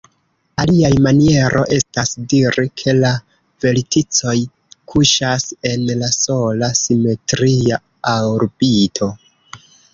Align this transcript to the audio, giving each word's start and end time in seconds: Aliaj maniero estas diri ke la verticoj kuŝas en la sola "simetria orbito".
Aliaj 0.61 0.89
maniero 1.07 1.61
estas 1.75 2.13
diri 2.33 2.65
ke 2.83 2.95
la 3.03 3.11
verticoj 3.67 4.35
kuŝas 4.95 5.47
en 5.75 5.87
la 6.03 6.11
sola 6.19 6.73
"simetria 6.83 7.83
orbito". 8.35 9.15